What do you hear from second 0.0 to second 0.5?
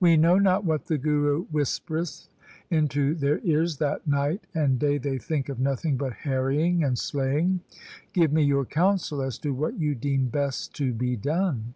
We know